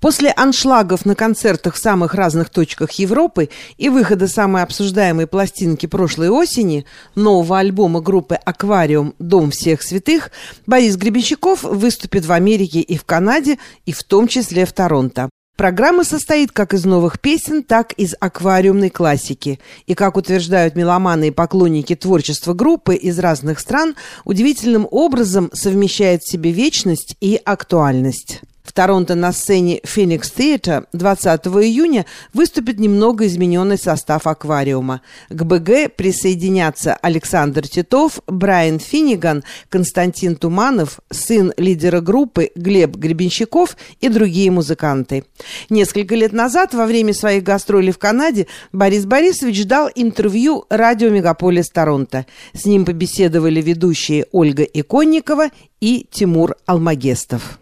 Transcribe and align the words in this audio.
После 0.00 0.30
аншлагов 0.30 1.04
на 1.04 1.16
концертах 1.16 1.74
в 1.74 1.78
самых 1.78 2.14
разных 2.14 2.50
точках 2.50 2.92
Европы 2.92 3.50
и 3.78 3.88
выхода 3.88 4.28
самой 4.28 4.62
обсуждаемой 4.62 5.26
пластинки 5.26 5.86
прошлой 5.86 6.28
осени, 6.28 6.86
нового 7.16 7.58
альбома 7.58 8.00
группы 8.00 8.36
«Аквариум. 8.36 9.14
Дом 9.18 9.50
всех 9.50 9.82
святых», 9.82 10.30
Борис 10.66 10.96
Гребенщиков 10.96 11.64
выступит 11.64 12.24
в 12.26 12.32
Америке 12.32 12.80
и 12.80 12.96
в 12.96 13.04
Канаде, 13.04 13.58
и 13.86 13.92
в 13.92 14.04
том 14.04 14.28
числе 14.28 14.66
в 14.66 14.72
Торонто. 14.72 15.30
Программа 15.56 16.04
состоит 16.04 16.52
как 16.52 16.72
из 16.72 16.84
новых 16.84 17.18
песен, 17.18 17.64
так 17.64 17.92
и 17.96 18.04
из 18.04 18.14
аквариумной 18.20 18.90
классики. 18.90 19.58
И, 19.86 19.94
как 19.94 20.16
утверждают 20.16 20.76
меломаны 20.76 21.28
и 21.28 21.32
поклонники 21.32 21.96
творчества 21.96 22.54
группы 22.54 22.94
из 22.94 23.18
разных 23.18 23.58
стран, 23.58 23.96
удивительным 24.24 24.86
образом 24.88 25.50
совмещает 25.52 26.22
в 26.22 26.30
себе 26.30 26.52
вечность 26.52 27.16
и 27.20 27.40
актуальность. 27.44 28.42
В 28.68 28.72
Торонто 28.74 29.14
на 29.14 29.32
сцене 29.32 29.80
Phoenix 29.82 30.30
Theatre 30.36 30.84
20 30.92 31.46
июня 31.46 32.04
выступит 32.34 32.78
немного 32.78 33.26
измененный 33.26 33.78
состав 33.78 34.26
аквариума. 34.26 35.00
К 35.30 35.42
БГ 35.42 35.96
присоединятся 35.96 36.94
Александр 37.00 37.66
Титов, 37.66 38.20
Брайан 38.26 38.78
Финниган, 38.78 39.42
Константин 39.70 40.36
Туманов, 40.36 41.00
сын 41.10 41.54
лидера 41.56 42.02
группы 42.02 42.50
Глеб 42.56 42.94
Гребенщиков 42.96 43.74
и 44.02 44.10
другие 44.10 44.50
музыканты. 44.50 45.24
Несколько 45.70 46.14
лет 46.14 46.34
назад, 46.34 46.74
во 46.74 46.84
время 46.84 47.14
своих 47.14 47.44
гастролей 47.44 47.92
в 47.92 47.98
Канаде, 47.98 48.48
Борис 48.72 49.06
Борисович 49.06 49.64
дал 49.64 49.88
интервью 49.94 50.66
радио 50.68 51.08
«Мегаполис 51.08 51.70
Торонто». 51.70 52.26
С 52.52 52.66
ним 52.66 52.84
побеседовали 52.84 53.62
ведущие 53.62 54.26
Ольга 54.30 54.64
Иконникова 54.64 55.48
и 55.80 56.06
Тимур 56.10 56.56
Алмагестов. 56.66 57.58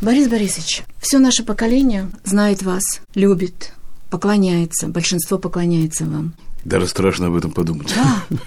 Борис 0.00 0.28
Борисович, 0.28 0.84
все 1.00 1.18
наше 1.18 1.42
поколение 1.42 2.08
знает 2.24 2.62
вас, 2.62 3.00
любит, 3.16 3.72
поклоняется, 4.10 4.86
большинство 4.86 5.38
поклоняется 5.38 6.04
вам. 6.04 6.34
Даже 6.64 6.86
страшно 6.86 7.26
об 7.26 7.34
этом 7.34 7.50
подумать. 7.50 7.92
Да. 7.96 8.38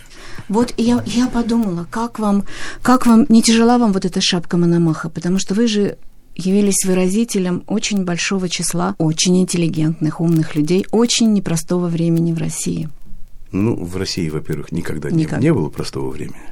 Вот 0.48 0.74
я, 0.78 1.04
я 1.06 1.28
подумала, 1.28 1.88
как 1.90 2.20
вам, 2.20 2.46
как 2.82 3.06
вам, 3.06 3.26
не 3.28 3.42
тяжела 3.42 3.78
вам 3.78 3.92
вот 3.92 4.06
эта 4.06 4.22
шапка 4.22 4.58
Мономаха, 4.58 5.10
потому 5.10 5.40
что 5.40 5.54
вы 5.54 5.68
же 5.68 5.98
явились 6.36 6.86
выразителем 6.86 7.64
очень 7.68 8.06
большого 8.06 8.48
числа 8.48 8.96
очень 8.98 9.42
интеллигентных, 9.42 10.22
умных 10.22 10.56
людей, 10.56 10.86
очень 10.92 11.34
непростого 11.34 11.88
времени 11.88 12.32
в 12.32 12.38
России. 12.38 12.90
Ну, 13.52 13.76
в 13.76 13.98
России, 13.98 14.30
во-первых, 14.30 14.72
никогда 14.72 15.12
не, 15.12 15.28
не 15.40 15.54
было 15.54 15.70
простого 15.70 16.10
времени. 16.10 16.50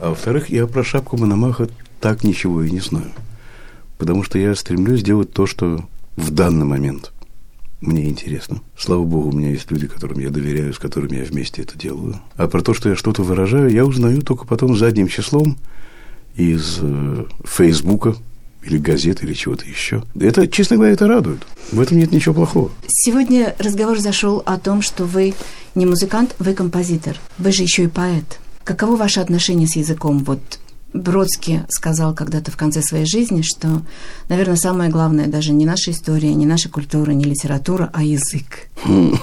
А 0.00 0.10
во-вторых, 0.10 0.48
я 0.48 0.66
про 0.66 0.82
шапку 0.82 1.18
Мономаха 1.18 1.68
так 2.00 2.24
ничего 2.24 2.62
и 2.62 2.70
не 2.70 2.80
знаю 2.80 3.12
потому 3.98 4.22
что 4.22 4.38
я 4.38 4.54
стремлюсь 4.54 5.02
делать 5.02 5.32
то, 5.32 5.46
что 5.46 5.84
в 6.16 6.30
данный 6.30 6.64
момент 6.64 7.12
мне 7.80 8.08
интересно. 8.08 8.60
Слава 8.78 9.04
богу, 9.04 9.28
у 9.28 9.32
меня 9.32 9.50
есть 9.50 9.70
люди, 9.70 9.86
которым 9.86 10.18
я 10.18 10.30
доверяю, 10.30 10.72
с 10.72 10.78
которыми 10.78 11.16
я 11.16 11.24
вместе 11.24 11.62
это 11.62 11.78
делаю. 11.78 12.20
А 12.36 12.48
про 12.48 12.62
то, 12.62 12.72
что 12.72 12.88
я 12.88 12.96
что-то 12.96 13.22
выражаю, 13.22 13.70
я 13.70 13.84
узнаю 13.84 14.22
только 14.22 14.46
потом 14.46 14.76
задним 14.76 15.08
числом 15.08 15.58
из 16.34 16.78
э, 16.80 17.26
Фейсбука 17.44 18.16
или 18.64 18.78
газет, 18.78 19.22
или 19.22 19.34
чего-то 19.34 19.66
еще. 19.66 20.02
Это, 20.18 20.48
честно 20.48 20.76
говоря, 20.76 20.94
это 20.94 21.06
радует. 21.06 21.42
В 21.70 21.80
этом 21.80 21.98
нет 21.98 22.12
ничего 22.12 22.34
плохого. 22.34 22.70
Сегодня 22.86 23.54
разговор 23.58 23.98
зашел 23.98 24.42
о 24.46 24.58
том, 24.58 24.80
что 24.80 25.04
вы 25.04 25.34
не 25.74 25.84
музыкант, 25.86 26.34
вы 26.38 26.54
композитор. 26.54 27.18
Вы 27.38 27.52
же 27.52 27.62
еще 27.62 27.84
и 27.84 27.88
поэт. 27.88 28.40
Каково 28.64 28.96
ваше 28.96 29.20
отношение 29.20 29.68
с 29.68 29.76
языком? 29.76 30.24
Вот 30.24 30.40
Бродский 30.94 31.62
сказал 31.68 32.14
когда-то 32.14 32.52
в 32.52 32.56
конце 32.56 32.80
своей 32.80 33.04
жизни, 33.04 33.42
что, 33.42 33.82
наверное, 34.28 34.56
самое 34.56 34.90
главное 34.90 35.26
даже 35.26 35.52
не 35.52 35.66
наша 35.66 35.90
история, 35.90 36.32
не 36.34 36.46
наша 36.46 36.68
культура, 36.68 37.10
не 37.10 37.24
литература, 37.24 37.90
а 37.92 38.04
язык. 38.04 38.68
Хм. 38.84 39.16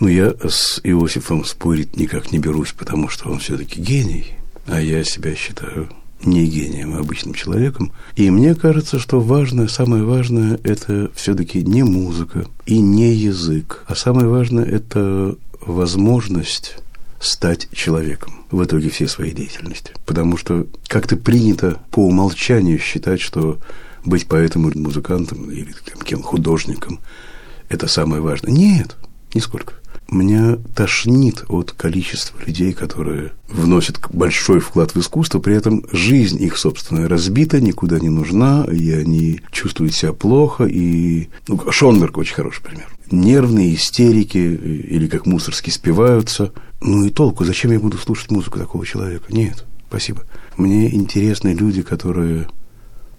Ну, 0.00 0.08
я 0.08 0.34
с 0.46 0.80
Иосифом 0.82 1.44
спорить 1.44 1.96
никак 1.96 2.32
не 2.32 2.38
берусь, 2.38 2.72
потому 2.72 3.08
что 3.08 3.30
он 3.30 3.38
все-таки 3.38 3.80
гений, 3.80 4.34
а 4.66 4.80
я 4.80 5.02
себя 5.04 5.34
считаю 5.34 5.88
не 6.24 6.44
гением, 6.44 6.94
а 6.94 6.98
обычным 6.98 7.32
человеком. 7.34 7.92
И 8.16 8.28
мне 8.30 8.54
кажется, 8.54 8.98
что 8.98 9.20
важное, 9.20 9.68
самое 9.68 10.02
важное– 10.02 10.58
это 10.64 11.10
все-таки 11.14 11.62
не 11.62 11.82
музыка 11.82 12.46
и 12.66 12.80
не 12.80 13.14
язык, 13.14 13.84
а 13.86 13.94
самое 13.94 14.26
важное– 14.26 14.64
это 14.66 15.36
возможность 15.60 16.76
стать 17.20 17.68
человеком 17.72 18.44
в 18.50 18.62
итоге 18.64 18.90
всей 18.90 19.08
своей 19.08 19.32
деятельности. 19.32 19.92
Потому 20.04 20.36
что 20.36 20.66
как-то 20.88 21.16
принято 21.16 21.80
по 21.90 22.06
умолчанию 22.06 22.78
считать, 22.78 23.20
что 23.20 23.58
быть 24.04 24.26
поэтом 24.26 24.68
или 24.68 24.78
музыкантом 24.78 25.50
или 25.50 25.74
кем 26.04 26.22
художником– 26.22 27.00
это 27.68 27.88
самое 27.88 28.22
важное. 28.22 28.52
Нет, 28.52 28.96
нисколько. 29.34 29.74
Меня 30.08 30.56
тошнит 30.76 31.44
от 31.48 31.72
количества 31.72 32.38
людей, 32.46 32.72
которые 32.72 33.32
вносят 33.48 33.98
большой 34.12 34.60
вклад 34.60 34.94
в 34.94 35.00
искусство, 35.00 35.40
при 35.40 35.56
этом 35.56 35.84
жизнь 35.90 36.40
их, 36.40 36.58
собственно, 36.58 37.08
разбита, 37.08 37.60
никуда 37.60 37.98
не 37.98 38.08
нужна, 38.08 38.64
и 38.70 38.92
они 38.92 39.40
чувствуют 39.50 39.94
себя 39.94 40.12
плохо. 40.12 40.64
И 40.64 41.28
ну, 41.48 41.60
Шонберг 41.72 42.18
очень 42.18 42.34
хороший 42.34 42.62
пример. 42.62 42.95
Нервные 43.10 43.74
истерики 43.74 44.38
или 44.38 45.06
как 45.06 45.26
мусорски 45.26 45.70
спиваются. 45.70 46.52
Ну 46.80 47.04
и 47.04 47.10
толку, 47.10 47.44
зачем 47.44 47.72
я 47.72 47.80
буду 47.80 47.98
слушать 47.98 48.30
музыку 48.30 48.58
такого 48.58 48.84
человека? 48.84 49.24
Нет, 49.32 49.64
спасибо. 49.88 50.24
Мне 50.56 50.94
интересны 50.94 51.50
люди, 51.50 51.82
которые 51.82 52.48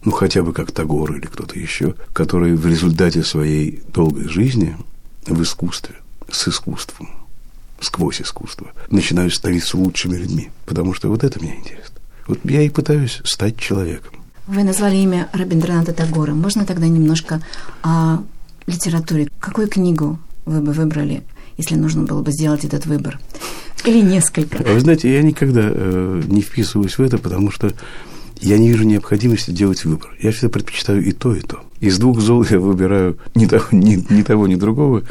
ну, 0.03 0.12
хотя 0.12 0.42
бы 0.42 0.53
как 0.53 0.72
Тагор 0.72 1.14
или 1.14 1.26
кто-то 1.26 1.59
еще, 1.59 1.96
которые 2.14 2.56
в 2.56 2.66
результате 2.66 3.24
своей 3.24 3.84
долгой 3.94 4.28
жизни 4.28 4.78
в 5.26 5.42
искусстве 5.42 5.96
с 6.31 6.47
искусством, 6.47 7.09
сквозь 7.80 8.22
искусство, 8.22 8.72
начинаю 8.90 9.31
становиться 9.31 9.78
лучшими 9.78 10.16
людьми. 10.16 10.50
Потому 10.66 10.94
что 10.94 11.09
вот 11.09 11.24
это 11.24 11.40
мне 11.42 11.58
интересно. 11.58 11.96
Вот 12.26 12.40
я 12.44 12.62
и 12.62 12.70
пытаюсь 12.70 13.22
стать 13.24 13.58
человеком. 13.58 14.14
Вы 14.47 14.64
назвали 14.64 14.96
имя 14.96 15.30
Рабиндраната 15.34 15.94
Тагора. 15.94 16.34
Можно 16.34 16.66
тогда 16.66 16.88
немножко 16.88 17.42
о 17.84 18.20
литературе? 18.67 19.29
Какую 19.39 19.67
книгу 19.67 20.19
вы 20.45 20.61
бы 20.61 20.72
выбрали, 20.72 21.23
если 21.57 21.75
нужно 21.75 22.03
было 22.03 22.22
бы 22.22 22.31
сделать 22.31 22.66
этот 22.66 22.85
выбор? 22.85 23.19
Или 23.85 24.01
несколько? 24.01 24.57
Вы 24.63 24.79
знаете, 24.79 25.13
я 25.13 25.22
никогда 25.22 25.61
э, 25.63 26.22
не 26.28 26.41
вписываюсь 26.41 26.97
в 26.97 27.01
это, 27.01 27.17
потому 27.17 27.51
что 27.51 27.72
я 28.41 28.57
не 28.57 28.69
вижу 28.69 28.83
необходимости 28.83 29.51
делать 29.51 29.85
выбор. 29.85 30.16
Я 30.22 30.31
всегда 30.31 30.50
предпочитаю 30.50 31.03
и 31.03 31.11
то, 31.11 31.33
и 31.33 31.41
то. 31.41 31.61
Из 31.79 31.97
двух 31.97 32.19
зол 32.19 32.45
я 32.50 32.59
выбираю 32.59 33.17
ни 33.35 33.45
того, 33.47 33.66
ни, 33.72 34.05
ни 34.11 34.22
того, 34.23 34.47
ни 34.47 34.55
другого. 34.55 35.03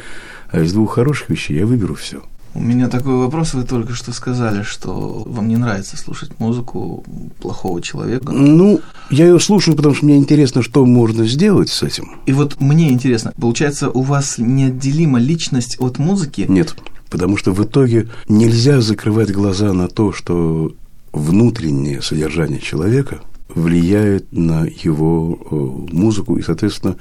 А 0.49 0.61
из 0.61 0.73
двух 0.73 0.95
хороших 0.95 1.29
вещей 1.29 1.57
я 1.57 1.65
выберу 1.65 1.95
все. 1.95 2.21
У 2.57 2.61
меня 2.61 2.87
такой 2.89 3.13
вопрос, 3.17 3.53
вы 3.53 3.63
только 3.63 3.93
что 3.93 4.11
сказали, 4.11 4.63
что 4.63 5.23
вам 5.27 5.47
не 5.47 5.57
нравится 5.57 5.95
слушать 5.95 6.31
музыку 6.39 7.05
плохого 7.39 7.83
человека. 7.83 8.31
Ну, 8.31 8.81
я 9.11 9.27
ее 9.27 9.39
слушаю, 9.39 9.77
потому 9.77 9.93
что 9.93 10.05
мне 10.05 10.17
интересно, 10.17 10.63
что 10.63 10.83
можно 10.83 11.27
сделать 11.27 11.69
с 11.69 11.83
этим. 11.83 12.19
И 12.25 12.33
вот 12.33 12.59
мне 12.59 12.89
интересно, 12.89 13.31
получается, 13.39 13.91
у 13.91 14.01
вас 14.01 14.39
неотделима 14.39 15.19
личность 15.19 15.77
от 15.79 15.99
музыки? 15.99 16.45
Нет, 16.49 16.75
потому 17.11 17.37
что 17.37 17.51
в 17.51 17.63
итоге 17.63 18.09
нельзя 18.27 18.81
закрывать 18.81 19.31
глаза 19.31 19.71
на 19.73 19.87
то, 19.87 20.11
что 20.11 20.73
внутреннее 21.13 22.01
содержание 22.01 22.59
человека 22.59 23.19
влияет 23.53 24.31
на 24.31 24.65
его 24.65 25.37
э, 25.39 25.95
музыку, 25.95 26.37
и, 26.37 26.41
соответственно, 26.41 26.95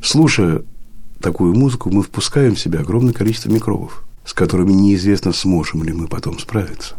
слушая 0.00 0.62
такую 1.20 1.54
музыку, 1.54 1.90
мы 1.90 2.04
впускаем 2.04 2.54
в 2.54 2.60
себя 2.60 2.78
огромное 2.80 3.12
количество 3.12 3.50
микробов, 3.50 4.04
с 4.24 4.32
которыми 4.32 4.72
неизвестно, 4.72 5.32
сможем 5.32 5.82
ли 5.84 5.92
мы 5.92 6.08
потом 6.08 6.38
справиться. 6.38 6.94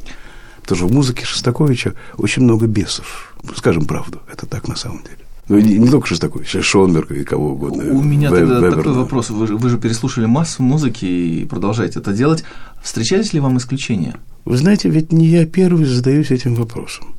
Потому 0.61 0.77
что 0.77 0.87
в 0.87 0.93
музыке 0.93 1.25
Шостаковича 1.25 1.93
очень 2.17 2.43
много 2.43 2.67
бесов. 2.67 3.35
Скажем 3.55 3.85
правду, 3.85 4.21
это 4.31 4.45
так 4.45 4.67
на 4.67 4.75
самом 4.75 5.03
деле. 5.03 5.17
Ну, 5.47 5.59
не, 5.59 5.77
не 5.79 5.89
только 5.89 6.07
Шостакович, 6.07 6.55
а 6.55 6.61
Шонберг 6.61 7.11
и 7.11 7.23
кого 7.23 7.53
угодно. 7.53 7.91
У 7.91 8.01
меня 8.01 8.29
Веб, 8.29 8.39
тогда 8.39 8.59
Вебер, 8.59 8.77
такой 8.77 8.93
вопрос. 8.93 9.31
Вы 9.31 9.47
же, 9.47 9.57
вы 9.57 9.69
же 9.69 9.77
переслушали 9.77 10.25
массу 10.25 10.63
музыки 10.63 11.03
и 11.03 11.45
продолжаете 11.45 11.99
это 11.99 12.13
делать. 12.13 12.43
Встречались 12.81 13.33
ли 13.33 13.39
вам 13.39 13.57
исключения? 13.57 14.15
Вы 14.45 14.57
знаете, 14.57 14.89
ведь 14.89 15.11
не 15.11 15.25
я 15.27 15.45
первый 15.45 15.85
задаюсь 15.85 16.31
этим 16.31 16.55
вопросом. 16.55 17.15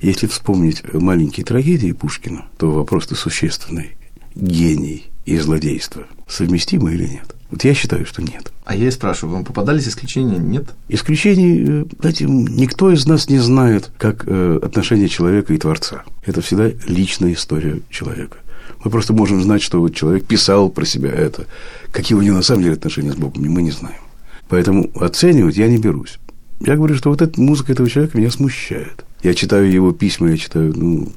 Если 0.00 0.26
вспомнить 0.26 0.82
маленькие 0.92 1.46
трагедии 1.46 1.92
Пушкина, 1.92 2.46
то 2.58 2.70
вопрос-то 2.70 3.14
существенный. 3.14 3.96
Гений 4.34 5.06
и 5.24 5.38
злодейство 5.38 6.04
совместимы 6.28 6.92
или 6.94 7.06
нет? 7.06 7.34
Вот 7.50 7.64
я 7.64 7.74
считаю, 7.74 8.06
что 8.06 8.22
нет. 8.22 8.52
А 8.64 8.76
я 8.76 8.88
и 8.88 8.90
спрашиваю, 8.90 9.34
вам 9.34 9.44
попадались 9.44 9.88
исключения? 9.88 10.38
Нет? 10.38 10.66
Исключений, 10.88 11.64
э, 11.66 11.84
знаете, 11.98 12.26
никто 12.26 12.92
из 12.92 13.06
нас 13.06 13.28
не 13.28 13.38
знает, 13.38 13.90
как 13.98 14.24
э, 14.26 14.60
отношение 14.62 15.08
человека 15.08 15.52
и 15.52 15.58
Творца. 15.58 16.04
Это 16.24 16.40
всегда 16.42 16.70
личная 16.86 17.32
история 17.32 17.80
человека. 17.90 18.38
Мы 18.84 18.90
просто 18.90 19.12
можем 19.12 19.42
знать, 19.42 19.62
что 19.62 19.80
вот 19.80 19.94
человек 19.94 20.26
писал 20.26 20.70
про 20.70 20.84
себя 20.84 21.10
это. 21.10 21.46
Какие 21.90 22.16
у 22.16 22.22
него 22.22 22.36
на 22.36 22.42
самом 22.42 22.62
деле 22.62 22.74
отношения 22.74 23.12
с 23.12 23.16
Богом, 23.16 23.42
мы 23.42 23.62
не 23.62 23.72
знаем. 23.72 24.00
Поэтому 24.48 24.90
оценивать 24.94 25.56
я 25.56 25.68
не 25.68 25.78
берусь. 25.78 26.18
Я 26.60 26.76
говорю, 26.76 26.94
что 26.94 27.10
вот 27.10 27.22
эта 27.22 27.40
музыка 27.40 27.72
этого 27.72 27.88
человека 27.88 28.16
меня 28.16 28.30
смущает. 28.30 29.04
Я 29.22 29.34
читаю 29.34 29.70
его 29.70 29.92
письма, 29.92 30.30
я 30.30 30.36
читаю, 30.36 30.72
ну, 30.76 31.12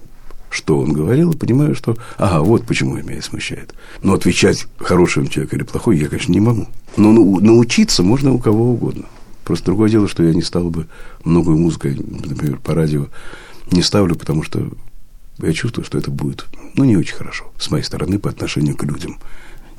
что 0.53 0.79
он 0.79 0.93
говорил, 0.93 1.31
и 1.31 1.37
понимаю, 1.37 1.75
что, 1.75 1.97
ага, 2.17 2.41
вот 2.41 2.65
почему 2.65 2.95
меня 2.95 3.21
смущает. 3.21 3.73
Но 4.01 4.13
отвечать, 4.13 4.67
хороший 4.77 5.23
он 5.23 5.27
или 5.27 5.63
плохой, 5.63 5.97
я, 5.97 6.07
конечно, 6.07 6.31
не 6.31 6.39
могу. 6.39 6.67
Но 6.95 7.11
научиться 7.11 8.03
можно 8.03 8.31
у 8.33 8.39
кого 8.39 8.71
угодно. 8.71 9.05
Просто 9.43 9.65
другое 9.65 9.89
дело, 9.89 10.07
что 10.07 10.23
я 10.23 10.33
не 10.33 10.43
стал 10.43 10.69
бы 10.69 10.87
многою 11.23 11.57
музыкой, 11.57 11.95
например, 11.95 12.59
по 12.59 12.73
радио, 12.73 13.07
не 13.71 13.81
ставлю, 13.81 14.15
потому 14.15 14.43
что 14.43 14.69
я 15.39 15.51
чувствую, 15.53 15.85
что 15.85 15.97
это 15.97 16.11
будет, 16.11 16.45
ну, 16.75 16.83
не 16.83 16.95
очень 16.95 17.15
хорошо 17.15 17.51
с 17.57 17.71
моей 17.71 17.83
стороны 17.83 18.19
по 18.19 18.29
отношению 18.29 18.77
к 18.77 18.83
людям, 18.83 19.17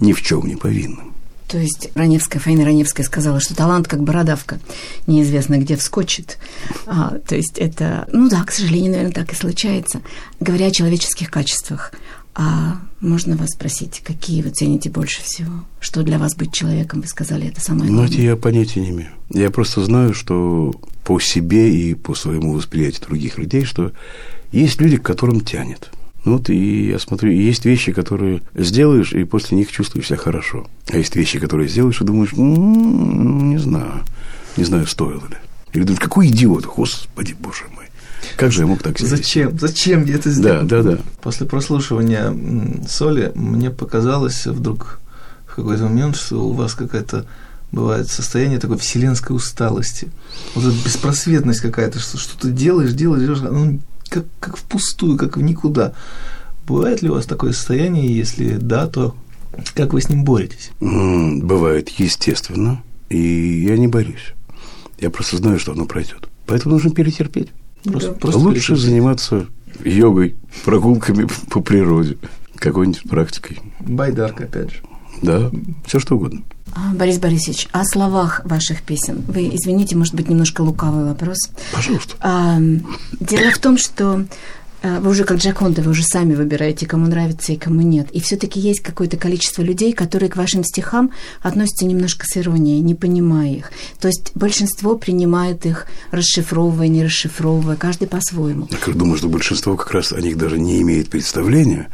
ни 0.01 0.13
в 0.13 0.21
чем 0.23 0.47
не 0.47 0.57
повинным. 0.57 1.14
То 1.49 1.59
есть 1.59 1.91
Раневская, 1.95 2.41
Фаина 2.41 2.65
Раневская 2.65 3.05
сказала, 3.05 3.41
что 3.41 3.55
талант 3.55 3.87
как 3.87 4.03
бородавка, 4.03 4.59
неизвестно 5.07 5.59
где 5.59 5.77
вскочит. 5.77 6.39
А, 6.87 7.19
то 7.27 7.37
есть 7.37 7.59
это, 7.59 8.09
ну 8.13 8.29
да, 8.29 8.43
к 8.45 8.53
сожалению, 8.53 8.93
наверное, 8.93 9.13
так 9.13 9.33
и 9.33 9.37
случается. 9.37 10.01
Говоря 10.41 10.67
о 10.67 10.71
человеческих 10.71 11.31
качествах, 11.31 11.93
а 12.35 12.81
можно 13.01 13.37
вас 13.37 13.51
спросить, 13.51 14.03
какие 14.05 14.43
вы 14.43 14.51
цените 14.51 14.91
больше 14.91 15.23
всего? 15.23 15.65
Что 15.79 16.03
для 16.03 16.19
вас 16.19 16.35
быть 16.35 16.53
человеком, 16.53 17.03
вы 17.03 17.07
сказали, 17.07 17.49
это 17.49 17.61
самое 17.61 17.89
главное? 17.89 18.09
Знаете, 18.09 18.27
я 18.27 18.37
понятия 18.37 18.81
не 18.81 18.91
имею. 18.91 19.11
Я 19.31 19.51
просто 19.51 19.85
знаю, 19.85 20.15
что 20.15 20.75
по 21.05 21.21
себе 21.21 21.73
и 21.73 21.95
по 21.95 22.15
своему 22.15 22.55
восприятию 22.55 23.07
других 23.07 23.39
людей, 23.39 23.65
что 23.65 23.93
есть 24.51 24.81
люди, 24.81 24.97
к 24.97 25.03
которым 25.03 25.43
тянет. 25.43 25.91
Ну 26.25 26.33
вот 26.39 26.49
и 26.49 26.89
я 26.89 26.99
смотрю, 26.99 27.31
есть 27.33 27.65
вещи, 27.65 27.93
которые 27.93 28.43
сделаешь, 28.55 29.13
и 29.13 29.25
после 29.25 29.59
них 29.59 29.71
чувствуешь 29.71 30.07
себя 30.07 30.17
хорошо. 30.17 30.67
А 30.91 30.97
есть 30.97 31.15
вещи, 31.17 31.39
которые 31.39 31.69
сделаешь, 31.69 32.01
и 32.01 32.05
думаешь, 32.05 32.33
ну, 32.33 33.43
не 33.43 33.59
знаю, 33.59 34.03
не 34.57 34.65
знаю, 34.65 34.87
стоило 34.87 35.27
ли. 35.27 35.37
Или 35.75 35.83
думаешь, 35.83 36.01
какой 36.01 36.29
идиот, 36.29 36.65
господи, 36.65 37.37
боже 37.39 37.65
мой. 37.75 37.85
Как 38.37 38.53
же 38.53 38.63
я 38.63 38.67
мог 38.67 38.83
так 38.83 38.99
сделать? 38.99 39.19
Зачем? 39.19 39.59
Зачем 39.59 40.05
я 40.07 40.15
это 40.15 40.31
сделал? 40.31 40.63
Да, 40.67 40.83
да, 40.83 40.93
да. 40.97 40.99
После 41.23 41.47
прослушивания 41.47 42.35
соли 42.89 43.33
мне 43.35 43.71
показалось 43.71 44.47
вдруг 44.47 45.01
в 45.47 45.57
какой-то 45.57 45.85
момент, 45.85 46.17
что 46.17 46.43
у 46.49 46.53
вас 46.53 46.75
какая-то 46.75 47.27
бывает 47.71 48.09
состояние 48.09 48.59
такой 48.59 48.79
вселенской 48.79 49.37
усталости. 49.37 50.09
Вот 50.55 50.65
эта 50.65 50.85
беспросветность 50.85 51.61
какая-то, 51.61 51.99
что, 51.99 52.17
что 52.17 52.39
ты 52.39 52.51
делаешь, 52.51 52.93
делаешь, 52.93 53.23
делаешь, 53.23 53.43
ну, 53.43 53.81
как, 54.15 54.27
как 54.39 54.57
впустую, 54.57 55.19
как 55.19 55.37
в 55.37 55.43
никуда. 55.43 55.93
Бывает 56.69 57.03
ли 57.03 57.11
у 57.11 57.15
вас 57.15 57.27
такое 57.27 57.53
состояние? 57.53 58.17
Если 58.17 58.57
да, 58.57 58.87
то 58.87 59.17
как 59.75 59.93
вы 59.93 60.01
с 60.01 60.09
ним 60.09 60.25
боретесь? 60.25 60.71
Бывает, 60.81 61.89
естественно. 61.89 62.83
И 63.11 63.65
я 63.67 63.77
не 63.77 63.89
борюсь. 63.89 64.35
Я 64.99 65.11
просто 65.11 65.37
знаю, 65.37 65.59
что 65.59 65.73
оно 65.73 65.87
пройдет. 65.87 66.29
Поэтому 66.47 66.75
нужно 66.75 66.91
перетерпеть. 66.93 67.49
Просто, 67.83 68.13
да. 68.13 68.19
просто 68.19 68.41
Лучше 68.41 68.61
перетерпеть. 68.61 68.85
заниматься 68.85 69.47
йогой, 69.85 70.37
прогулками 70.65 71.27
по 71.51 71.61
природе, 71.61 72.17
какой-нибудь 72.57 73.03
практикой. 73.03 73.59
Байдарка, 73.81 74.45
опять 74.45 74.71
же. 74.71 74.77
Да, 75.23 75.51
все 75.85 75.99
что 75.99 76.15
угодно. 76.15 76.43
А, 76.73 76.93
Борис 76.95 77.19
Борисович, 77.19 77.69
о 77.73 77.85
словах 77.85 78.41
ваших 78.45 78.83
песен. 78.83 79.23
Вы, 79.29 79.51
извините, 79.55 79.97
может 79.97 80.15
быть, 80.15 80.29
немножко 80.29 80.63
лукавый 80.63 81.05
вопрос. 81.05 81.39
Пожалуйста. 81.73 82.15
А, 82.21 82.59
дело 83.21 83.51
в 83.51 83.59
том, 83.59 83.79
что 83.79 84.25
а, 84.85 85.01
вы 85.01 85.11
уже 85.11 85.25
как 85.25 85.39
Джаконда, 85.39 85.81
вы 85.81 85.93
уже 85.93 86.03
сами 86.03 86.35
выбираете, 86.35 86.87
кому 86.87 87.07
нравится 87.07 87.53
и 87.53 87.57
кому 87.57 87.81
нет. 87.81 88.11
И 88.11 88.21
все-таки 88.21 88.61
есть 88.61 88.81
какое-то 88.81 89.17
количество 89.17 89.63
людей, 89.63 89.95
которые 89.95 90.29
к 90.29 90.37
вашим 90.37 90.63
стихам 90.63 91.11
относятся 91.41 91.87
немножко 91.87 92.27
с 92.27 92.37
иронией, 92.37 92.81
не 92.81 92.95
понимая 92.95 93.51
их. 93.51 93.73
То 93.99 94.09
есть 94.09 94.33
большинство 94.35 94.97
принимает 94.97 95.65
их, 95.65 95.87
расшифровывая, 96.11 96.89
не 96.89 97.03
расшифровывая, 97.03 97.77
каждый 97.77 98.09
по-своему. 98.09 98.69
Я 98.87 98.93
думаю, 98.93 99.17
что 99.17 99.29
большинство 99.29 99.75
как 99.77 99.91
раз 99.93 100.13
о 100.13 100.21
них 100.21 100.37
даже 100.37 100.59
не 100.59 100.83
имеет 100.83 101.09
представления, 101.09 101.89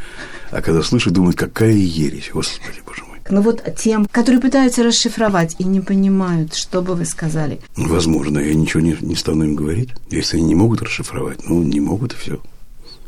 а 0.50 0.60
когда 0.60 0.82
слышит, 0.82 1.12
думает, 1.12 1.36
какая 1.36 1.72
ересь, 1.72 2.30
господи, 2.32 2.80
боже 2.84 3.04
мой. 3.04 3.09
Ну 3.30 3.42
вот 3.42 3.62
тем, 3.76 4.06
которые 4.06 4.40
пытаются 4.40 4.82
расшифровать 4.82 5.56
и 5.58 5.64
не 5.64 5.80
понимают, 5.80 6.54
что 6.54 6.82
бы 6.82 6.94
вы 6.94 7.04
сказали. 7.04 7.60
Возможно, 7.76 8.38
я 8.38 8.54
ничего 8.54 8.80
не, 8.80 8.96
не 9.00 9.14
стану 9.14 9.44
им 9.44 9.54
говорить. 9.54 9.90
Если 10.10 10.36
они 10.38 10.46
не 10.46 10.54
могут 10.54 10.82
расшифровать, 10.82 11.48
ну, 11.48 11.62
не 11.62 11.80
могут, 11.80 12.12
и 12.12 12.16
все. 12.16 12.40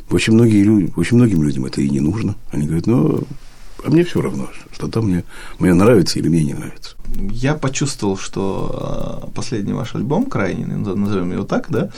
Очень, 0.09 0.33
многие 0.33 0.63
люди, 0.63 0.93
очень 0.95 1.17
многим 1.17 1.43
людям 1.43 1.65
это 1.65 1.81
и 1.81 1.89
не 1.89 1.99
нужно. 1.99 2.35
Они 2.51 2.65
говорят, 2.65 2.87
ну, 2.87 3.23
а 3.83 3.89
мне 3.89 4.03
все 4.03 4.21
равно, 4.21 4.49
что 4.71 4.87
там 4.87 5.07
мне, 5.07 5.23
мне 5.59 5.73
нравится 5.73 6.19
или 6.19 6.29
мне 6.29 6.43
не 6.43 6.53
нравится. 6.53 6.95
Я 7.31 7.53
почувствовал, 7.55 8.17
что 8.17 8.71
а, 8.73 9.31
последний 9.33 9.73
ваш 9.73 9.95
альбом, 9.95 10.25
крайний, 10.25 10.65
назовем 10.65 11.31
его 11.31 11.43
так, 11.43 11.67
да, 11.69 11.89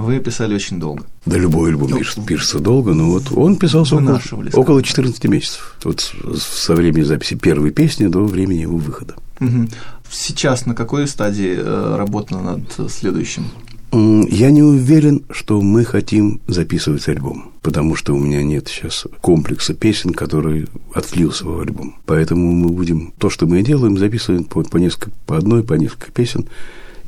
вы 0.00 0.18
писали 0.20 0.54
очень 0.54 0.80
долго. 0.80 1.04
Да, 1.26 1.36
любой 1.36 1.70
альбом 1.70 1.90
ну, 1.90 1.98
пишется, 1.98 2.22
пишется 2.22 2.58
долго, 2.58 2.94
но 2.94 3.10
вот 3.10 3.32
он 3.32 3.56
писался 3.56 3.96
около, 3.96 4.20
около 4.54 4.82
14 4.82 5.24
месяцев. 5.24 5.76
Вот 5.84 6.12
со 6.36 6.74
времени 6.74 7.02
записи 7.02 7.34
первой 7.34 7.70
песни 7.70 8.06
до 8.06 8.24
времени 8.24 8.60
его 8.60 8.78
выхода. 8.78 9.14
Угу. 9.40 9.68
Сейчас 10.10 10.66
на 10.66 10.74
какой 10.74 11.06
стадии 11.06 11.54
э, 11.56 11.96
работа 11.96 12.38
над 12.38 12.90
следующим? 12.90 13.44
Я 13.92 14.50
не 14.50 14.62
уверен, 14.62 15.22
что 15.30 15.60
мы 15.60 15.84
хотим 15.84 16.40
записывать 16.46 17.06
альбом, 17.08 17.52
потому 17.60 17.94
что 17.94 18.14
у 18.14 18.18
меня 18.18 18.42
нет 18.42 18.68
сейчас 18.68 19.06
комплекса 19.20 19.74
песен, 19.74 20.14
который 20.14 20.66
отвлился 20.94 21.44
в 21.44 21.60
альбом. 21.60 21.96
Поэтому 22.06 22.52
мы 22.52 22.70
будем 22.70 23.12
то, 23.18 23.28
что 23.28 23.46
мы 23.46 23.62
делаем, 23.62 23.98
записываем 23.98 24.44
по, 24.44 24.62
по, 24.62 24.78
несколько, 24.78 25.10
по 25.26 25.36
одной, 25.36 25.62
по 25.62 25.74
несколько 25.74 26.10
песен 26.10 26.48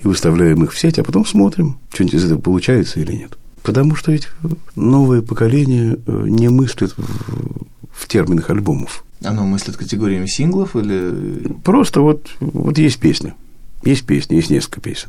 и 0.05 0.09
выставляем 0.09 0.63
их 0.65 0.73
в 0.73 0.79
сеть, 0.79 0.99
а 0.99 1.05
потом 1.05 1.27
смотрим, 1.27 1.79
что-нибудь 1.93 2.15
из 2.15 2.25
этого 2.25 2.41
получается 2.41 3.01
или 3.01 3.13
нет. 3.13 3.37
Потому 3.63 3.97
что 3.97 4.13
ведь 4.13 4.29
новое 4.77 5.23
поколение 5.23 5.99
э, 6.07 6.25
не 6.27 6.49
мыслит 6.49 6.93
в, 6.97 7.67
в 7.91 8.09
терминах 8.09 8.51
альбомов. 8.51 9.05
Оно 9.23 9.47
мыслит 9.47 9.77
категориями 9.77 10.27
синглов 10.27 10.77
или... 10.77 11.55
Просто 11.65 12.03
вот, 12.03 12.29
вот 12.41 12.77
есть 12.77 12.99
песня. 12.99 13.35
Есть 13.83 14.05
песня, 14.05 14.37
есть 14.37 14.51
несколько 14.51 14.81
песен. 14.81 15.09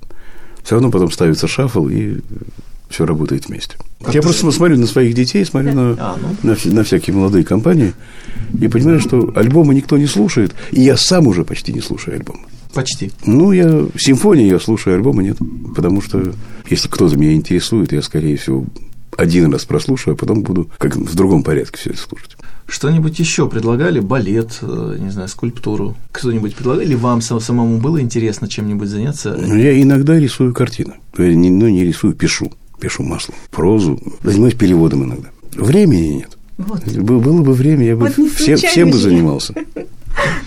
Все 0.63 0.75
равно 0.75 0.89
потом 0.89 1.11
ставится 1.11 1.47
шаффл, 1.47 1.87
и 1.89 2.19
все 2.89 3.05
работает 3.05 3.47
вместе. 3.47 3.77
Как 4.01 4.15
Я 4.15 4.21
просто 4.21 4.49
смотрю 4.51 4.77
на 4.77 4.87
своих 4.87 5.13
детей, 5.13 5.43
смотрю 5.43 5.73
на, 5.73 5.95
а, 5.99 6.17
ну. 6.21 6.35
на, 6.43 6.73
на 6.73 6.83
всякие 6.83 7.15
молодые 7.15 7.43
компании 7.43 7.93
и 8.59 8.67
понимаю, 8.67 9.01
что 9.01 9.33
альбомы 9.35 9.75
никто 9.75 9.97
не 9.97 10.07
слушает, 10.07 10.55
и 10.71 10.81
я 10.81 10.95
сам 10.95 11.27
уже 11.27 11.43
почти 11.43 11.73
не 11.73 11.81
слушаю 11.81 12.15
альбомы. 12.15 12.45
Почти. 12.75 13.11
Ну, 13.25 13.51
я 13.53 13.87
симфонии 13.97 14.47
я 14.47 14.59
слушаю, 14.59 14.97
альбомы 14.97 15.23
нет. 15.23 15.37
Потому 15.75 16.01
что 16.01 16.33
если 16.69 16.87
кто-то 16.89 17.17
меня 17.17 17.33
интересует, 17.33 17.91
я, 17.93 18.01
скорее 18.01 18.37
всего, 18.37 18.65
один 19.17 19.51
раз 19.51 19.65
прослушаю, 19.65 20.13
а 20.13 20.17
потом 20.17 20.43
буду 20.43 20.69
как 20.77 20.95
в 20.95 21.15
другом 21.15 21.43
порядке 21.43 21.77
все 21.77 21.89
это 21.91 21.99
слушать. 21.99 22.35
Что-нибудь 22.67 23.17
еще 23.19 23.47
предлагали? 23.47 23.99
Балет, 23.99 24.57
э, 24.61 24.97
не 24.99 25.11
знаю, 25.11 25.29
скульптуру? 25.29 25.95
Кто-нибудь 26.11 26.55
предлагали? 26.55 26.85
Или 26.85 26.95
вам 26.95 27.21
самому 27.21 27.77
было 27.77 28.01
интересно 28.01 28.47
чем-нибудь 28.47 28.89
заняться? 28.89 29.37
Ну, 29.39 29.55
я 29.55 29.81
иногда 29.81 30.19
рисую 30.19 30.53
картины. 30.53 30.95
Ну, 31.17 31.23
не 31.25 31.85
рисую, 31.85 32.13
пишу. 32.13 32.51
Пишу 32.79 33.03
маслом. 33.03 33.35
Прозу. 33.51 34.01
Занимаюсь 34.23 34.55
переводом 34.55 35.03
иногда. 35.05 35.29
Времени 35.53 36.07
нет. 36.07 36.37
Вот. 36.57 36.83
Было 36.85 37.41
бы 37.41 37.53
время, 37.53 37.85
я 37.85 37.95
бы 37.95 38.07
вот 38.07 38.31
всем, 38.33 38.57
всем 38.57 38.91
бы 38.91 38.97
занимался. 38.97 39.53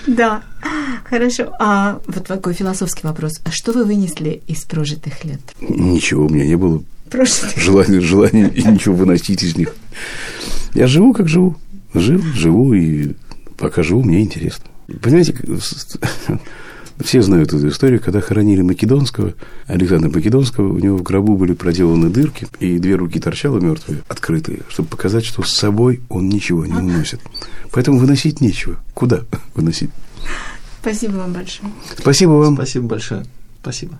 Да, 0.07 0.43
хорошо. 1.05 1.53
А 1.59 2.01
вот 2.07 2.27
такой 2.27 2.55
философский 2.55 3.07
вопрос. 3.07 3.41
А 3.45 3.51
что 3.51 3.73
вы 3.73 3.85
вынесли 3.85 4.43
из 4.47 4.65
прожитых 4.65 5.25
лет? 5.25 5.41
Ничего, 5.61 6.27
у 6.27 6.29
меня 6.29 6.47
не 6.47 6.57
было 6.57 6.83
желания, 7.57 8.01
желания 8.01 8.51
ничего 8.55 8.95
выносить 8.95 9.43
из 9.43 9.57
них. 9.57 9.75
Я 10.75 10.87
живу, 10.87 11.13
как 11.13 11.29
живу. 11.29 11.57
Жил, 11.95 12.23
живу, 12.35 12.75
и 12.75 13.15
пока 13.57 13.83
живу, 13.83 14.03
мне 14.03 14.21
интересно. 14.21 14.67
Понимаете, 15.01 15.35
все 17.01 17.23
знают 17.23 17.53
эту 17.53 17.69
историю, 17.69 18.01
когда 18.01 18.21
хоронили 18.21 18.63
Македонского, 18.63 19.35
Александра 19.67 20.11
Македонского, 20.11 20.73
у 20.73 20.79
него 20.79 20.97
в 20.97 21.03
гробу 21.03 21.37
были 21.37 21.53
проделаны 21.53 22.11
дырки, 22.11 22.47
и 22.61 22.79
две 22.79 22.97
руки 22.97 23.21
торчало 23.21 23.59
мертвые, 23.59 24.03
открытые, 24.09 24.61
чтобы 24.69 24.89
показать, 24.89 25.25
что 25.25 25.43
с 25.43 25.53
собой 25.53 26.01
он 26.09 26.29
ничего 26.29 26.67
не 26.67 26.75
уносит. 26.75 27.21
Поэтому 27.73 27.99
выносить 27.99 28.41
нечего. 28.41 28.77
Куда 28.95 29.23
выносить? 29.55 29.91
Спасибо 30.81 31.17
вам 31.17 31.33
большое. 31.33 31.71
Спасибо 31.97 32.31
вам. 32.31 32.55
Спасибо 32.55 32.87
большое. 32.87 33.27
Спасибо. 33.61 33.99